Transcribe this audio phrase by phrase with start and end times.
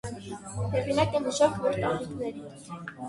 [0.71, 2.47] Հեղինակ է մի շարք նոր տաղիիկների։